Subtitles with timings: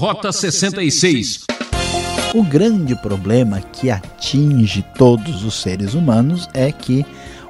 [0.00, 1.44] Rota 66.
[2.32, 7.04] O grande problema que atinge todos os seres humanos é que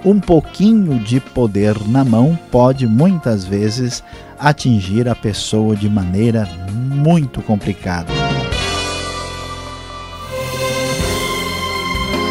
[0.05, 4.03] um pouquinho de poder na mão pode muitas vezes
[4.37, 8.13] atingir a pessoa de maneira muito complicada.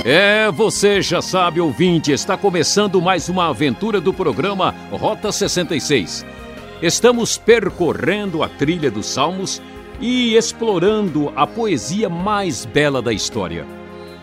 [0.03, 6.25] É, você já sabe, ouvinte, está começando mais uma aventura do programa Rota 66.
[6.81, 9.61] Estamos percorrendo a trilha dos Salmos
[9.99, 13.65] e explorando a poesia mais bela da história.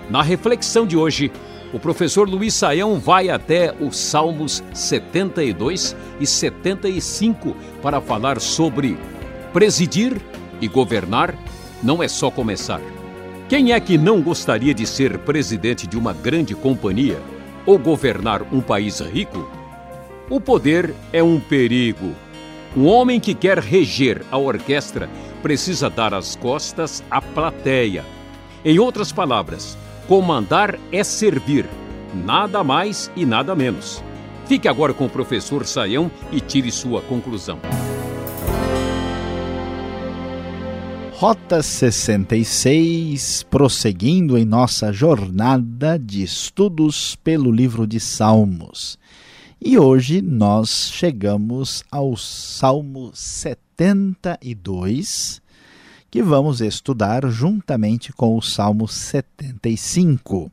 [0.08, 1.30] Na reflexão de hoje,
[1.72, 8.96] o professor Luiz Saião vai até os Salmos 72 e 75 para falar sobre
[9.52, 10.20] presidir
[10.60, 11.34] e governar
[11.82, 12.80] não é só começar.
[13.48, 17.20] Quem é que não gostaria de ser presidente de uma grande companhia
[17.64, 19.48] ou governar um país rico?
[20.28, 22.14] O poder é um perigo.
[22.76, 28.04] Um homem que quer reger a orquestra precisa dar as costas à plateia.
[28.64, 31.66] Em outras palavras, comandar é servir,
[32.14, 34.02] nada mais e nada menos.
[34.46, 37.58] Fique agora com o professor Saião e tire sua conclusão.
[41.12, 48.98] Rota 66, prosseguindo em nossa jornada de estudos pelo livro de Salmos.
[49.60, 55.40] E hoje nós chegamos ao Salmo 72,
[56.10, 60.52] que vamos estudar juntamente com o Salmo 75.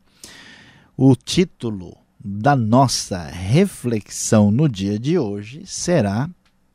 [0.95, 6.29] O título da nossa reflexão no dia de hoje será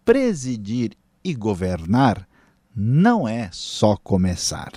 [0.05, 0.93] Presidir
[1.25, 2.29] e Governar
[2.77, 4.73] não é só começar.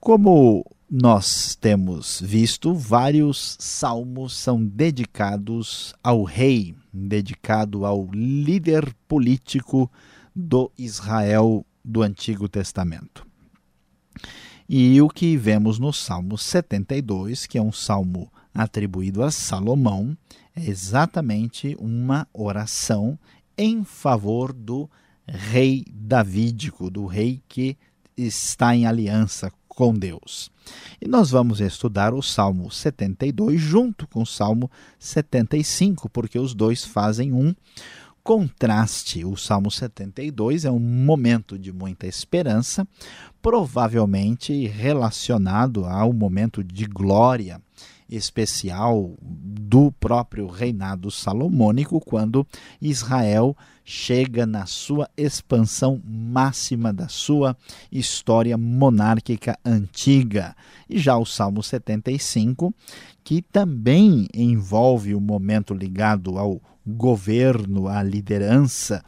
[0.00, 0.64] Como
[0.96, 9.90] nós temos visto, vários salmos são dedicados ao rei, dedicado ao líder político
[10.32, 13.26] do Israel do Antigo Testamento.
[14.68, 20.16] E o que vemos no Salmo 72, que é um salmo atribuído a Salomão,
[20.54, 23.18] é exatamente uma oração
[23.58, 24.88] em favor do
[25.26, 27.76] rei davídico, do rei que
[28.16, 30.50] está em aliança com Deus.
[31.00, 36.84] E nós vamos estudar o Salmo 72 junto com o Salmo 75, porque os dois
[36.84, 37.54] fazem um
[38.22, 39.24] contraste.
[39.24, 42.88] O Salmo 72 é um momento de muita esperança,
[43.42, 47.60] provavelmente relacionado ao momento de glória
[48.08, 52.46] especial do próprio reinado salomônico, quando
[52.80, 57.56] Israel chega na sua expansão máxima da sua
[57.92, 60.56] história monárquica antiga.
[60.88, 62.74] E já o Salmo 75,
[63.22, 69.04] que também envolve o momento ligado ao governo, à liderança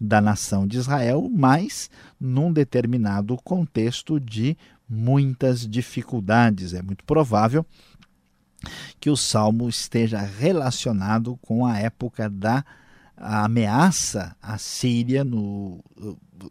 [0.00, 4.56] da nação de Israel, mas num determinado contexto de
[4.88, 6.72] muitas dificuldades.
[6.72, 7.64] É muito provável
[8.98, 12.64] que o salmo esteja relacionado com a época da
[13.20, 15.84] ameaça à Síria no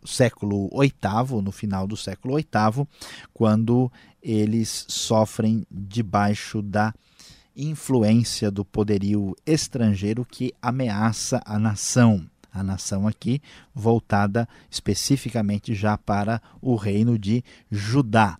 [0.06, 2.88] século VIII, no final do século VIII,
[3.34, 3.92] quando
[4.22, 6.94] eles sofrem debaixo da
[7.56, 12.30] influência do poderio estrangeiro que ameaça a nação.
[12.52, 13.42] A nação aqui
[13.76, 18.40] voltada especificamente já para o reino de Judá.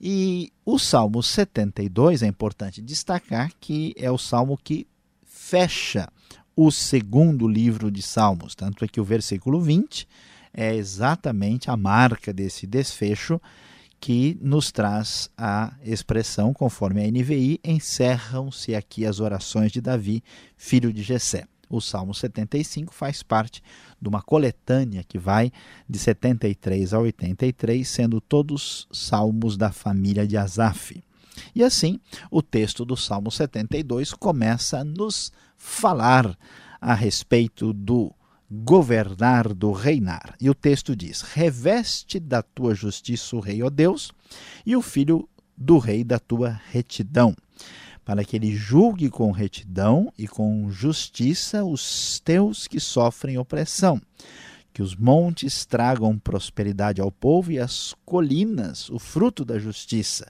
[0.00, 4.86] E o Salmo 72 é importante destacar que é o salmo que
[5.24, 6.08] fecha
[6.62, 8.54] o segundo livro de Salmos.
[8.54, 10.06] Tanto é que o versículo 20
[10.52, 13.40] é exatamente a marca desse desfecho
[13.98, 20.22] que nos traz a expressão, conforme a NVI, encerram-se aqui as orações de Davi,
[20.54, 21.46] filho de Jessé.
[21.66, 23.62] O Salmo 75 faz parte
[23.98, 25.50] de uma coletânea que vai
[25.88, 31.02] de 73 a 83, sendo todos salmos da família de Asaf.
[31.54, 31.98] E assim,
[32.30, 36.36] o texto do Salmo 72 começa a nos falar
[36.80, 38.12] a respeito do
[38.50, 40.34] governar, do reinar.
[40.40, 44.12] E o texto diz: Reveste da tua justiça o rei, ó Deus,
[44.64, 47.34] e o filho do rei da tua retidão
[48.10, 54.02] para que ele julgue com retidão e com justiça os teus que sofrem opressão.
[54.72, 60.26] Que os montes tragam prosperidade ao povo e as colinas o fruto da justiça.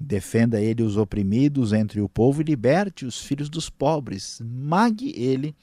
[0.00, 4.40] Defenda ele os oprimidos entre o povo e liberte os filhos dos pobres.
[4.44, 5.54] Mague ele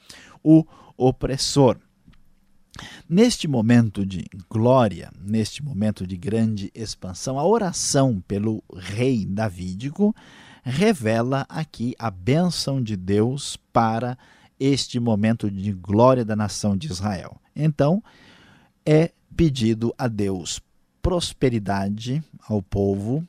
[0.44, 0.66] o
[0.98, 1.78] opressor.
[3.08, 10.14] Neste momento de glória, neste momento de grande expansão, a oração pelo rei davídico
[10.64, 14.18] revela aqui a bênção de Deus para
[14.60, 17.40] este momento de glória da nação de Israel.
[17.56, 18.04] Então,
[18.86, 20.60] é pedido a Deus
[21.02, 23.26] prosperidade ao povo,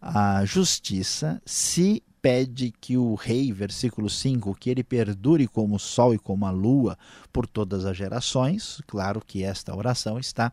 [0.00, 6.14] a justiça, se pede que o rei, versículo 5, que ele perdure como o sol
[6.14, 6.98] e como a lua
[7.32, 8.80] por todas as gerações.
[8.86, 10.52] Claro que esta oração está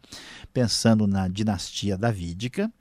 [0.53, 2.71] pensando na dinastia davídica.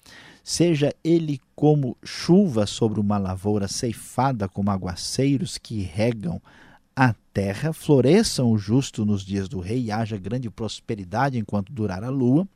[0.42, 6.40] Seja ele como chuva sobre uma lavoura ceifada, como aguaceiros que regam
[6.94, 12.10] a terra, floresçam o justo nos dias do rei, haja grande prosperidade enquanto durar a
[12.10, 12.46] lua.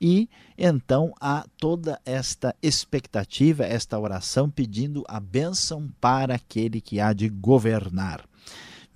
[0.00, 0.28] E
[0.58, 7.28] então há toda esta expectativa, esta oração pedindo a bênção para aquele que há de
[7.28, 8.24] governar.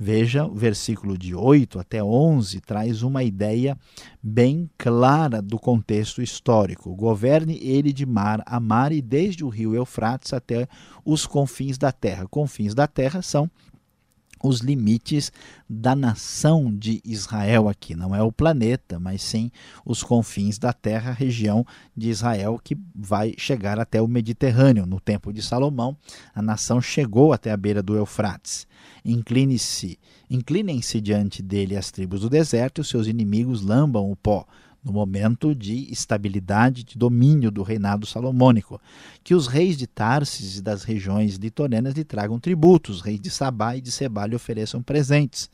[0.03, 3.77] Veja, o versículo de 8 até 11 traz uma ideia
[4.23, 6.97] bem clara do contexto histórico.
[6.97, 10.67] Governe ele de mar a mar e desde o rio Eufrates até
[11.05, 12.27] os confins da terra.
[12.27, 13.51] Confins da terra são
[14.43, 15.31] os limites
[15.69, 17.95] da nação de Israel aqui.
[17.95, 19.51] Não é o planeta, mas sim
[19.85, 21.65] os confins da terra, região
[21.97, 24.87] de Israel que vai chegar até o Mediterrâneo.
[24.87, 25.97] No tempo de Salomão,
[26.35, 28.67] a nação chegou até a beira do Eufrates.
[29.05, 29.99] Incline-se,
[30.29, 34.47] inclinem-se diante dele as tribos do deserto e os seus inimigos lambam o pó
[34.85, 38.81] no momento de estabilidade, de domínio do reinado salomônico,
[39.23, 43.31] que os reis de Tarsis e das regiões litorâneas lhe tragam tributos, os reis de
[43.31, 45.51] Sabá e de Sebá lhe ofereçam presentes.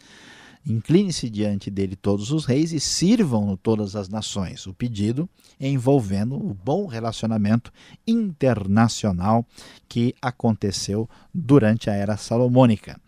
[0.68, 4.66] Incline-se diante dele todos os reis e sirvam-no todas as nações.
[4.66, 5.28] O pedido
[5.60, 7.72] envolvendo o bom relacionamento
[8.04, 9.46] internacional
[9.88, 13.00] que aconteceu durante a era salomônica.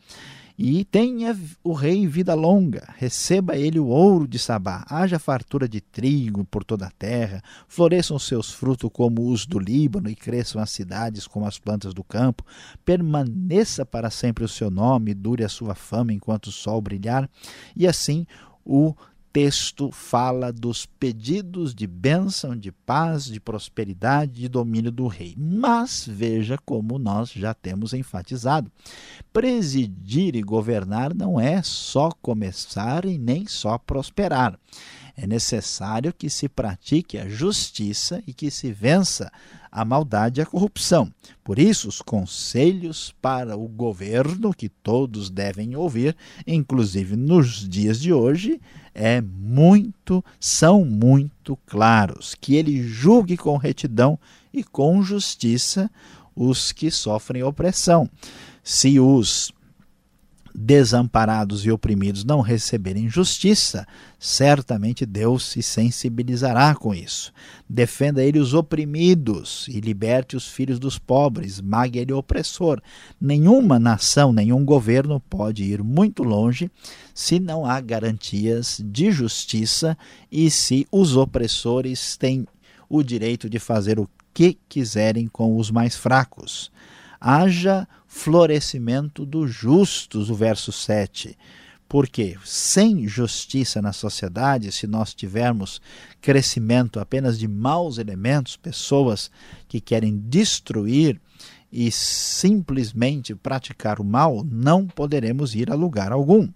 [0.59, 5.81] E tenha o rei vida longa, receba ele o ouro de Sabá, haja fartura de
[5.81, 10.71] trigo por toda a terra, floresçam seus frutos como os do Líbano e cresçam as
[10.71, 12.45] cidades como as plantas do campo,
[12.85, 17.31] permaneça para sempre o seu nome, dure a sua fama enquanto o sol brilhar,
[17.77, 18.27] e assim
[18.65, 18.97] o
[19.33, 25.35] texto fala dos pedidos de bênção, de paz, de prosperidade, de domínio do rei.
[25.37, 28.71] Mas veja como nós já temos enfatizado:
[29.33, 34.59] presidir e governar não é só começar e nem só prosperar.
[35.21, 39.33] É necessário que se pratique a justiça e que se vença
[39.69, 41.13] a maldade e a corrupção.
[41.43, 46.17] Por isso, os conselhos para o governo que todos devem ouvir,
[46.47, 48.61] inclusive nos dias de hoje,
[48.95, 54.17] é muito, são muito claros, que ele julgue com retidão
[54.55, 55.91] e com justiça
[56.33, 58.09] os que sofrem opressão.
[58.63, 59.53] Se os
[60.61, 63.87] desamparados e oprimidos não receberem justiça,
[64.19, 67.33] certamente Deus se sensibilizará com isso.
[67.69, 72.83] Defenda ele os oprimidos e liberte os filhos dos pobres, mague ele o opressor.
[73.21, 76.69] Nenhuma nação, nenhum governo pode ir muito longe
[77.15, 79.97] se não há garantias de justiça
[80.31, 82.45] e se os opressores têm
[82.89, 86.73] o direito de fazer o que quiserem com os mais fracos
[87.21, 91.37] haja florescimento dos justos, o verso 7.
[91.89, 95.81] Porque sem justiça na sociedade, se nós tivermos
[96.21, 99.31] crescimento apenas de maus elementos, pessoas
[99.67, 101.21] que querem destruir
[101.73, 106.49] e simplesmente praticar o mal, não poderemos ir a lugar algum.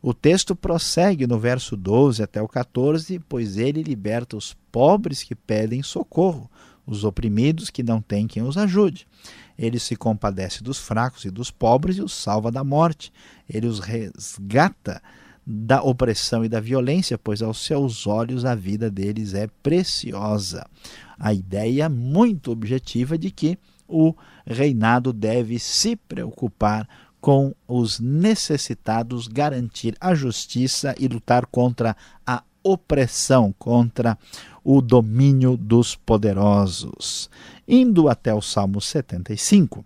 [0.00, 5.34] O texto prossegue no verso 12 até o 14, pois ele liberta os pobres que
[5.34, 6.50] pedem socorro,
[6.86, 9.06] os oprimidos que não têm quem os ajude.
[9.58, 13.12] Ele se compadece dos fracos e dos pobres e os salva da morte.
[13.48, 15.00] Ele os resgata
[15.46, 20.66] da opressão e da violência, pois aos seus olhos a vida deles é preciosa.
[21.18, 24.14] A ideia muito objetiva de que o
[24.46, 26.88] reinado deve se preocupar
[27.20, 31.96] com os necessitados, garantir a justiça e lutar contra
[32.26, 34.18] a opressão, contra
[34.64, 37.28] o domínio dos poderosos.
[37.68, 39.84] Indo até o Salmo 75,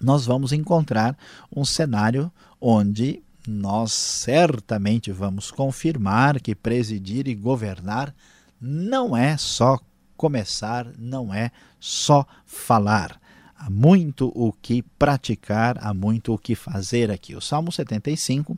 [0.00, 1.18] nós vamos encontrar
[1.54, 8.14] um cenário onde nós certamente vamos confirmar que presidir e governar
[8.60, 9.78] não é só
[10.16, 13.20] começar, não é só falar.
[13.56, 17.34] Há muito o que praticar, há muito o que fazer aqui.
[17.34, 18.56] O Salmo 75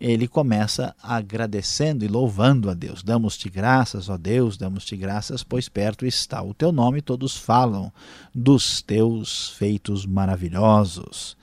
[0.00, 3.02] ele começa agradecendo e louvando a Deus.
[3.02, 7.90] Damos-te graças, ó Deus, damos-te graças, pois perto está o teu nome, todos falam
[8.34, 11.36] dos teus feitos maravilhosos.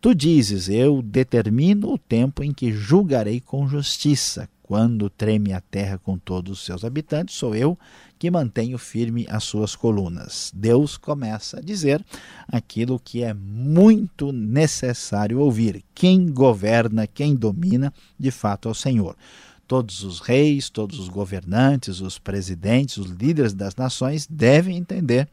[0.00, 4.48] Tu dizes: Eu determino o tempo em que julgarei com justiça.
[4.68, 7.78] Quando treme a terra com todos os seus habitantes, sou eu
[8.18, 10.52] que mantenho firme as suas colunas.
[10.54, 12.04] Deus começa a dizer
[12.46, 15.82] aquilo que é muito necessário ouvir.
[15.94, 19.16] Quem governa, quem domina, de fato é o Senhor.
[19.66, 25.26] Todos os reis, todos os governantes, os presidentes, os líderes das nações devem entender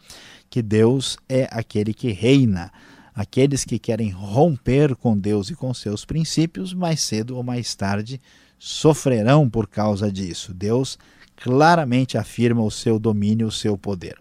[0.50, 2.72] que Deus é aquele que reina.
[3.14, 8.22] Aqueles que querem romper com Deus e com seus princípios, mais cedo ou mais tarde
[8.66, 10.52] sofrerão por causa disso.
[10.52, 10.98] Deus
[11.36, 14.18] claramente afirma o seu domínio, o seu poder.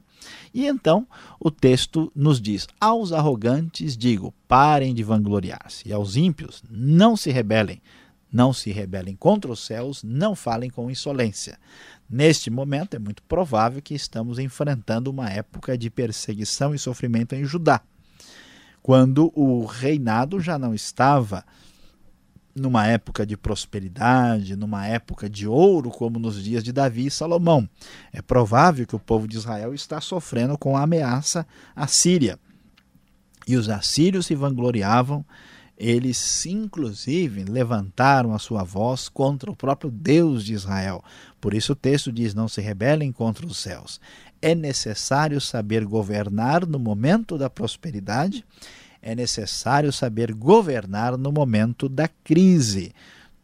[0.52, 1.08] E então
[1.40, 7.30] o texto nos diz: Aos arrogantes digo, parem de vangloriar-se, e aos ímpios, não se
[7.30, 7.80] rebelem.
[8.30, 11.58] Não se rebelem contra os céus, não falem com insolência.
[12.10, 17.44] Neste momento, é muito provável que estamos enfrentando uma época de perseguição e sofrimento em
[17.44, 17.80] Judá,
[18.82, 21.44] quando o reinado já não estava
[22.54, 27.68] numa época de prosperidade, numa época de ouro, como nos dias de Davi e Salomão.
[28.12, 32.38] É provável que o povo de Israel está sofrendo com a ameaça assíria.
[33.46, 35.25] E os assírios se vangloriavam,
[35.76, 41.02] eles inclusive levantaram a sua voz contra o próprio Deus de Israel.
[41.40, 44.00] Por isso o texto diz: Não se rebelem contra os céus.
[44.40, 48.44] É necessário saber governar no momento da prosperidade
[49.06, 52.90] é necessário saber governar no momento da crise.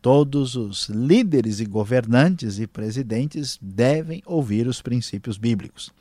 [0.00, 5.92] Todos os líderes e governantes e presidentes devem ouvir os princípios bíblicos.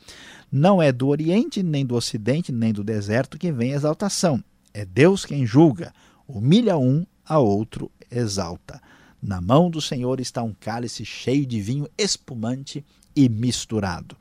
[0.49, 4.41] Não é do Oriente, nem do Ocidente, nem do deserto que vem a exaltação.
[4.73, 5.93] É Deus quem julga.
[6.25, 8.81] Humilha um, a outro exalta.
[9.21, 14.15] Na mão do Senhor está um cálice cheio de vinho espumante e misturado.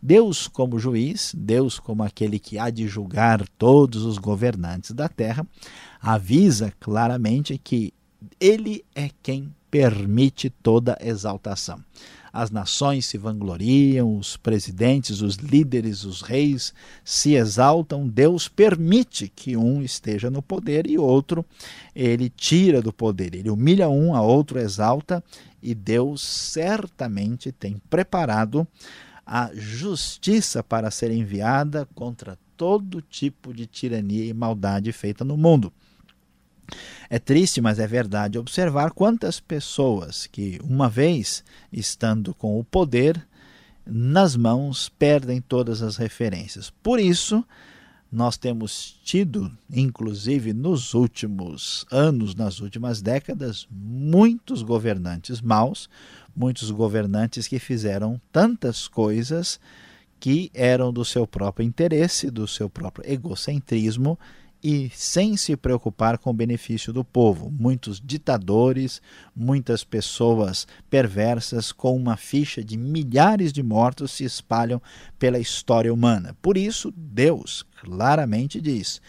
[0.00, 5.46] Deus, como juiz, Deus, como aquele que há de julgar todos os governantes da terra,
[6.00, 7.92] avisa claramente que
[8.40, 11.82] ele é quem permite toda exaltação.
[12.32, 16.72] As nações se vangloriam, os presidentes, os líderes, os reis
[17.04, 18.06] se exaltam.
[18.06, 21.44] Deus permite que um esteja no poder e outro
[21.94, 23.34] ele tira do poder.
[23.34, 25.24] Ele humilha um, a outro exalta,
[25.60, 28.66] e Deus certamente tem preparado
[29.30, 35.70] a justiça para ser enviada contra todo tipo de tirania e maldade feita no mundo.
[37.10, 43.22] É triste, mas é verdade observar quantas pessoas que, uma vez estando com o poder
[43.86, 46.70] nas mãos, perdem todas as referências.
[46.82, 47.44] Por isso,
[48.10, 55.88] nós temos tido, inclusive nos últimos anos, nas últimas décadas, muitos governantes maus,
[56.38, 59.58] muitos governantes que fizeram tantas coisas
[60.20, 64.16] que eram do seu próprio interesse, do seu próprio egocentrismo
[64.62, 67.50] e sem se preocupar com o benefício do povo.
[67.50, 69.02] Muitos ditadores,
[69.34, 74.80] muitas pessoas perversas com uma ficha de milhares de mortos se espalham
[75.18, 76.36] pela história humana.
[76.40, 79.00] Por isso, Deus claramente diz: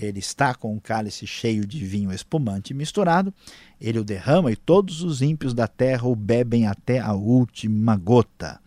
[0.00, 3.34] ele está com um cálice cheio de vinho espumante misturado,
[3.80, 8.60] ele o derrama e todos os ímpios da terra o bebem até a última gota.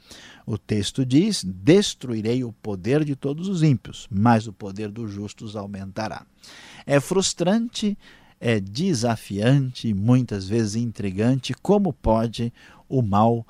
[0.46, 5.56] O texto diz: Destruirei o poder de todos os ímpios, mas o poder dos justos
[5.56, 6.26] aumentará.
[6.86, 7.98] É frustrante,
[8.40, 12.52] é desafiante, muitas vezes intrigante como pode
[12.90, 13.46] o mal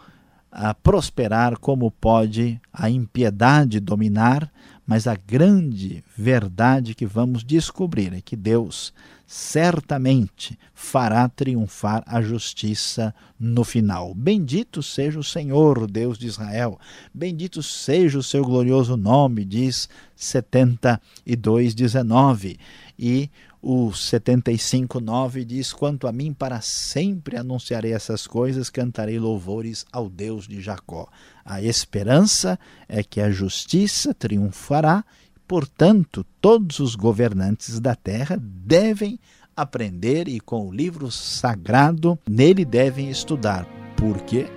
[0.51, 4.51] a prosperar, como pode a impiedade dominar,
[4.91, 8.93] mas a grande verdade que vamos descobrir é que Deus
[9.25, 14.13] certamente fará triunfar a justiça no final.
[14.13, 16.77] Bendito seja o Senhor, Deus de Israel.
[17.13, 22.59] Bendito seja o seu glorioso nome, diz 72:19.
[22.99, 23.29] E
[23.61, 30.47] o 75:9 diz: Quanto a mim, para sempre anunciarei essas coisas, cantarei louvores ao Deus
[30.47, 31.07] de Jacó.
[31.45, 35.03] A esperança é que a justiça triunfará,
[35.47, 39.19] portanto, todos os governantes da terra devem
[39.55, 44.47] aprender e com o livro sagrado nele devem estudar, porque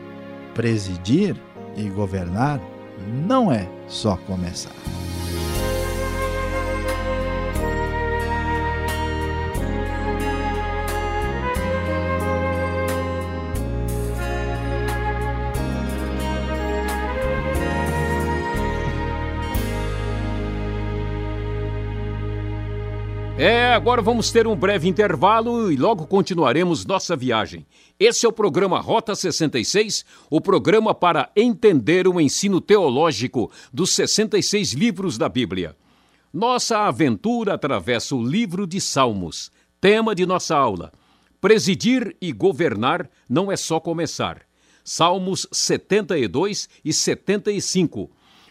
[0.54, 1.37] presidir
[1.76, 2.61] e governar
[3.26, 4.75] não é só começar.
[23.47, 27.67] É, agora vamos ter um breve intervalo e logo continuaremos nossa viagem.
[28.01, 34.73] Esse é o programa Rota 66, o programa para entender o ensino teológico dos 66
[34.73, 35.77] livros da Bíblia.
[36.33, 40.91] Nossa aventura atravessa o livro de Salmos, tema de nossa aula.
[41.39, 44.41] Presidir e governar não é só começar.
[44.83, 48.11] Salmos 72 e 75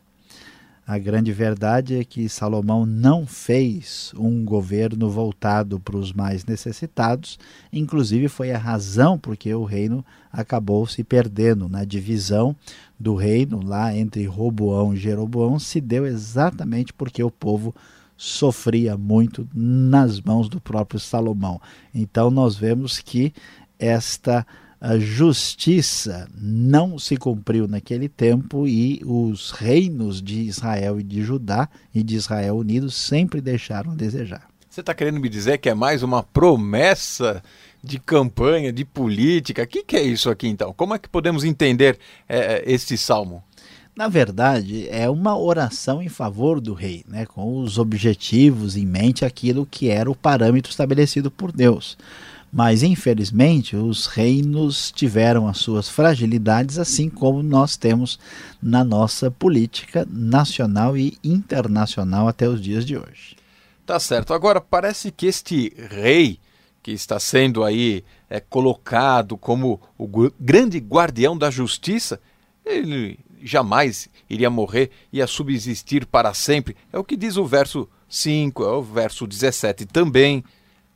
[0.90, 7.38] A grande verdade é que Salomão não fez um governo voltado para os mais necessitados,
[7.72, 10.04] inclusive foi a razão porque o reino
[10.34, 12.56] acabou se perdendo na divisão
[13.00, 17.72] do reino lá entre Roboão e Jeroboão, se deu exatamente porque o povo
[18.18, 21.62] sofria muito nas mãos do próprio Salomão.
[21.94, 23.32] Então nós vemos que
[23.78, 24.44] esta
[24.98, 32.02] justiça não se cumpriu naquele tempo e os reinos de Israel e de Judá e
[32.02, 34.48] de Israel unidos sempre deixaram a desejar.
[34.70, 37.44] Você está querendo me dizer que é mais uma promessa
[37.84, 39.64] de campanha, de política?
[39.64, 40.74] O que, que, é isso aqui então?
[40.74, 43.44] Como é que podemos entender é, este salmo?
[43.96, 49.26] Na verdade, é uma oração em favor do rei, né, com os objetivos em mente,
[49.26, 51.98] aquilo que era o parâmetro estabelecido por Deus.
[52.52, 58.20] Mas, infelizmente, os reinos tiveram as suas fragilidades, assim como nós temos
[58.62, 63.36] na nossa política nacional e internacional até os dias de hoje.
[63.86, 64.34] Tá certo.
[64.34, 66.40] Agora, parece que este rei
[66.82, 70.08] que está sendo aí é, colocado como o
[70.40, 72.20] grande guardião da justiça,
[72.66, 76.76] ele jamais iria morrer, ia subsistir para sempre.
[76.92, 80.44] É o que diz o verso 5, é o verso 17 também.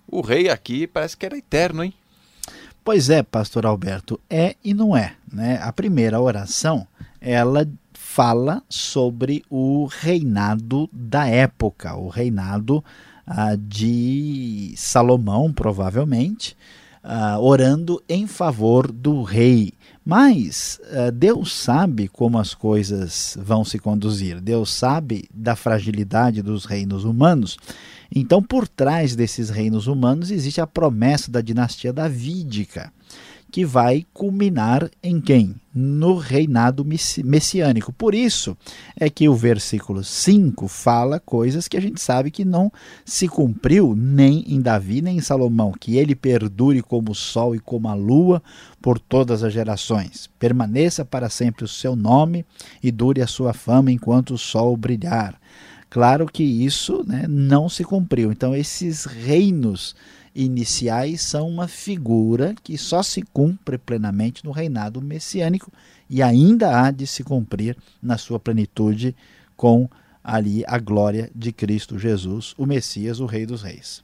[0.07, 1.93] O rei aqui parece que era eterno, hein?
[2.83, 5.13] Pois é, pastor Alberto, é e não é.
[5.31, 5.59] Né?
[5.61, 6.85] A primeira oração,
[7.21, 12.83] ela fala sobre o reinado da época, o reinado
[13.25, 16.57] ah, de Salomão, provavelmente,
[17.01, 19.73] ah, orando em favor do rei.
[20.05, 26.65] Mas uh, Deus sabe como as coisas vão se conduzir, Deus sabe da fragilidade dos
[26.65, 27.57] reinos humanos.
[28.15, 32.91] Então, por trás desses reinos humanos existe a promessa da dinastia davídica
[33.53, 35.53] que vai culminar em quem?
[35.75, 36.83] No reinado
[37.23, 37.93] messiânico.
[37.93, 38.57] Por isso
[38.99, 42.71] é que o versículo 5 fala coisas que a gente sabe que não
[43.05, 47.59] se cumpriu nem em Davi nem em Salomão, que ele perdure como o sol e
[47.59, 48.41] como a lua
[48.81, 50.27] por todas as gerações.
[50.39, 52.43] Permaneça para sempre o seu nome
[52.81, 55.39] e dure a sua fama enquanto o sol brilhar.
[55.93, 58.31] Claro que isso né, não se cumpriu.
[58.31, 59.95] Então, esses reinos
[60.33, 65.71] iniciais são uma figura que só se cumpre plenamente no reinado messiânico
[66.09, 69.15] e ainda há de se cumprir na sua plenitude
[69.55, 69.87] com
[70.23, 74.01] ali a glória de Cristo Jesus, o Messias, o Rei dos Reis.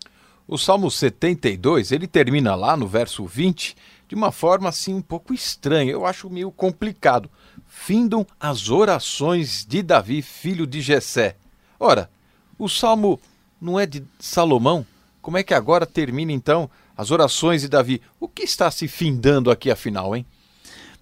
[0.47, 3.75] O Salmo 72, ele termina lá no verso 20
[4.07, 7.31] de uma forma assim um pouco estranha, eu acho meio complicado.
[7.65, 11.35] Findam as orações de Davi, filho de Jessé.
[11.79, 12.09] Ora,
[12.57, 13.19] o salmo
[13.61, 14.85] não é de Salomão,
[15.21, 18.01] como é que agora termina então as orações de Davi?
[18.19, 20.25] O que está se findando aqui afinal, hein?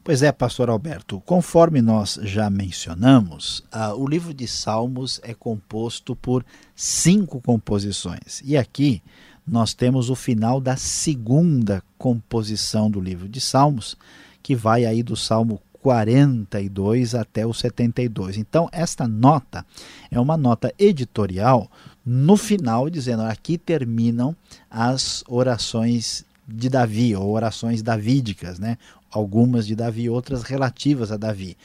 [0.04, 6.16] Pois é, pastor Alberto, conforme nós já mencionamos, uh, o livro de Salmos é composto
[6.16, 8.42] por cinco composições.
[8.46, 9.02] E aqui
[9.46, 13.98] nós temos o final da segunda composição do livro de Salmos,
[14.42, 18.36] que vai aí do Salmo 42 até o 72.
[18.36, 19.66] Então, esta nota
[20.12, 21.72] é uma nota editorial
[22.06, 24.36] no final, dizendo aqui terminam
[24.70, 28.78] as orações de Davi, ou orações davídicas, né?
[29.10, 31.56] algumas de Davi, outras relativas a Davi.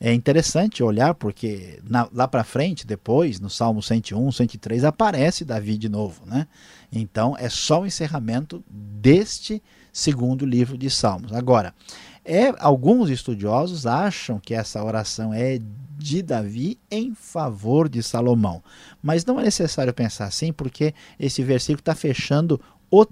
[0.00, 5.78] É interessante olhar porque na, lá para frente, depois, no Salmo 101, 103, aparece Davi
[5.78, 6.26] de novo.
[6.26, 6.48] Né?
[6.90, 9.62] Então é só o encerramento deste
[9.92, 11.32] segundo livro de Salmos.
[11.32, 11.72] Agora,
[12.28, 15.58] é, alguns estudiosos acham que essa oração é
[15.96, 18.62] de Davi em favor de Salomão.
[19.02, 22.60] Mas não é necessário pensar assim, porque esse versículo está fechando
[22.90, 23.06] o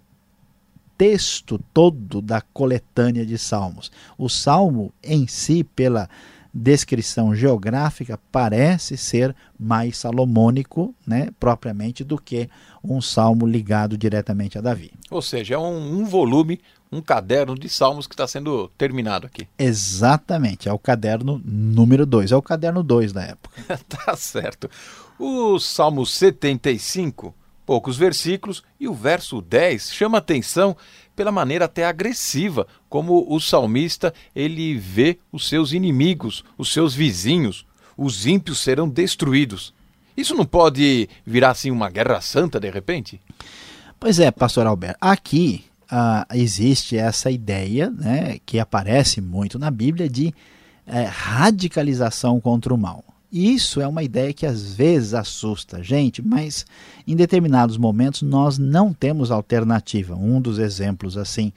[0.98, 3.90] texto todo da coletânea de Salmos.
[4.18, 6.10] O salmo em si, pela
[6.52, 12.48] descrição geográfica, parece ser mais salomônico, né, propriamente, do que
[12.84, 14.90] um salmo ligado diretamente a Davi.
[15.10, 19.48] Ou seja, é um, um volume um caderno de salmos que está sendo terminado aqui.
[19.58, 23.60] Exatamente, é o caderno número 2, é o caderno 2 da época.
[23.88, 24.70] tá certo.
[25.18, 30.76] O Salmo 75, poucos versículos, e o verso 10 chama atenção
[31.16, 37.66] pela maneira até agressiva como o salmista ele vê os seus inimigos, os seus vizinhos,
[37.96, 39.74] os ímpios serão destruídos.
[40.14, 43.20] Isso não pode virar assim uma guerra santa de repente?
[43.98, 44.98] Pois é, pastor Alberto.
[45.00, 45.64] Aqui
[46.34, 50.34] existe essa ideia, né, que aparece muito na Bíblia, de
[50.86, 53.04] é, radicalização contra o mal.
[53.32, 56.64] Isso é uma ideia que às vezes assusta a gente, mas
[57.06, 60.14] em determinados momentos nós não temos alternativa.
[60.14, 61.52] Um dos exemplos assim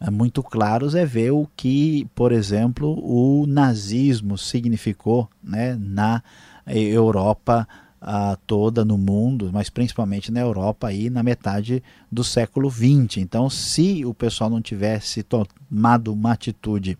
[0.00, 6.22] eh, muito claros é ver o que, por exemplo, o nazismo significou né, na
[6.66, 7.66] Europa
[8.04, 13.18] uh, toda no mundo, mas principalmente na Europa aí na metade do século XX.
[13.18, 16.98] Então, se o pessoal não tivesse tomado uma atitude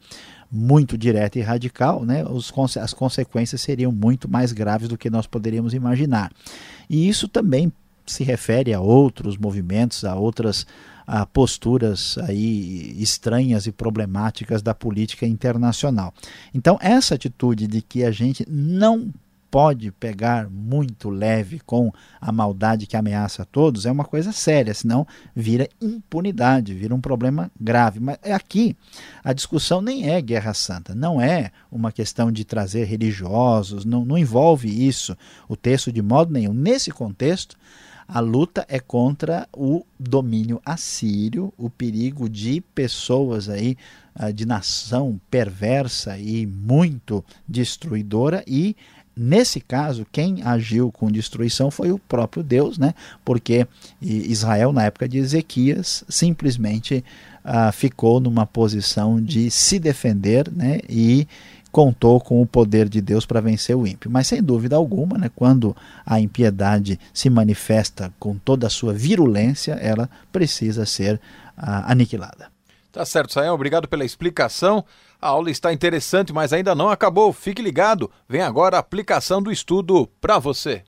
[0.50, 5.26] muito direta e radical, né, os, as consequências seriam muito mais graves do que nós
[5.26, 6.32] poderíamos imaginar.
[6.88, 7.72] E isso também
[8.06, 10.66] se refere a outros movimentos, a outras
[11.06, 16.14] a posturas aí estranhas e problemáticas da política internacional.
[16.54, 19.12] Então, essa atitude de que a gente não
[19.54, 24.74] pode pegar muito leve com a maldade que ameaça a todos é uma coisa séria,
[24.74, 28.00] senão vira impunidade, vira um problema grave.
[28.00, 28.76] Mas é aqui
[29.22, 34.18] a discussão nem é guerra santa, não é uma questão de trazer religiosos, não, não
[34.18, 35.16] envolve isso
[35.48, 36.52] o texto de modo nenhum.
[36.52, 37.56] Nesse contexto,
[38.08, 43.76] a luta é contra o domínio assírio, o perigo de pessoas aí
[44.16, 48.76] ah, de nação perversa e muito destruidora e
[49.16, 52.94] Nesse caso, quem agiu com destruição foi o próprio Deus, né?
[53.24, 53.66] porque
[54.00, 57.04] Israel, na época de Ezequias, simplesmente
[57.44, 60.80] uh, ficou numa posição de se defender né?
[60.88, 61.28] e
[61.74, 64.08] contou com o poder de Deus para vencer o ímpio.
[64.08, 69.72] Mas sem dúvida alguma, né, quando a impiedade se manifesta com toda a sua virulência,
[69.72, 71.16] ela precisa ser
[71.58, 72.48] uh, aniquilada.
[72.92, 73.56] Tá certo, Sayão.
[73.56, 74.84] Obrigado pela explicação.
[75.24, 77.32] A aula está interessante, mas ainda não acabou.
[77.32, 78.10] Fique ligado.
[78.28, 80.84] Vem agora a aplicação do estudo para você.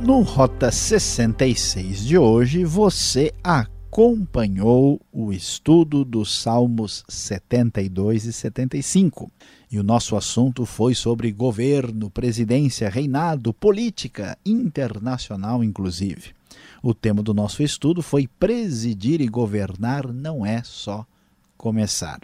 [0.00, 3.32] No Rota 66 de hoje, você
[3.94, 9.30] acompanhou o estudo dos Salmos 72 e 75.
[9.70, 16.32] E o nosso assunto foi sobre governo, presidência, reinado, política internacional, inclusive.
[16.82, 21.06] O tema do nosso estudo foi presidir e governar não é só
[21.56, 22.18] começar.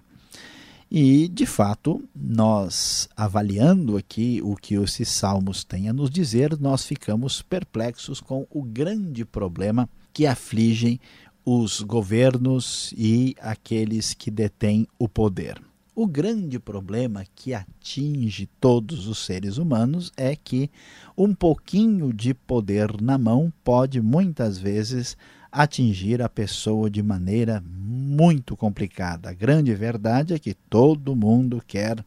[0.90, 6.85] E, de fato, nós avaliando aqui o que esses salmos têm a nos dizer, nós
[6.85, 10.98] ficamos perplexos com o grande problema que afligem
[11.44, 15.61] os governos e aqueles que detêm o poder.
[15.94, 20.70] O grande problema que atinge todos os seres humanos é que
[21.16, 25.16] um pouquinho de poder na mão pode muitas vezes
[25.53, 29.31] atingir a pessoa de maneira muito complicada.
[29.31, 32.03] A grande verdade é que todo mundo quer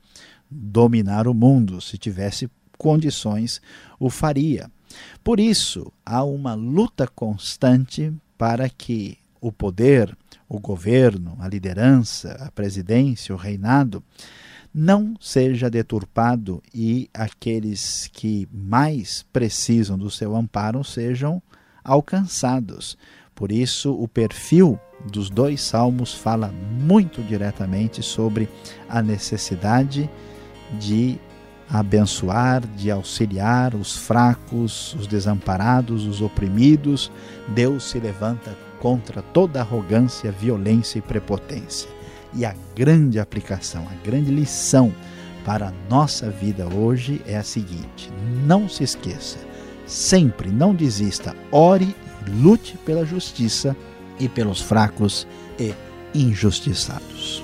[0.49, 1.81] dominar o mundo.
[1.81, 3.61] Se tivesse condições,
[3.99, 4.71] o faria.
[5.23, 10.15] Por isso, há uma luta constante para que o poder
[10.53, 14.03] o governo, a liderança, a presidência, o reinado,
[14.73, 21.41] não seja deturpado e aqueles que mais precisam do seu amparo sejam
[21.83, 22.97] alcançados.
[23.33, 24.79] Por isso, o perfil
[25.11, 28.47] dos dois salmos fala muito diretamente sobre
[28.87, 30.09] a necessidade
[30.79, 31.19] de
[31.69, 37.11] abençoar, de auxiliar os fracos, os desamparados, os oprimidos.
[37.47, 41.89] Deus se levanta contra toda arrogância, violência e prepotência.
[42.33, 44.93] E a grande aplicação, a grande lição
[45.45, 48.11] para a nossa vida hoje é a seguinte:
[48.45, 49.37] não se esqueça,
[49.87, 51.95] sempre não desista, ore
[52.27, 53.73] e lute pela justiça
[54.19, 55.25] e pelos fracos
[55.57, 55.73] e
[56.13, 57.41] injustiçados.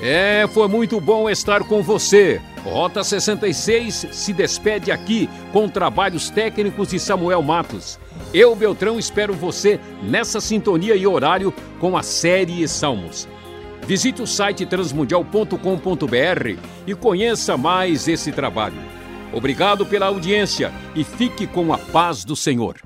[0.00, 2.40] É, foi muito bom estar com você.
[2.64, 7.98] Rota 66 se despede aqui com trabalhos técnicos de Samuel Matos.
[8.34, 13.26] Eu, Beltrão, espero você nessa sintonia e horário com a série Salmos.
[13.86, 18.80] Visite o site transmundial.com.br e conheça mais esse trabalho.
[19.32, 22.76] Obrigado pela audiência e fique com a paz do Senhor.